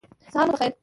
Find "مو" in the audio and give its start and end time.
0.47-0.53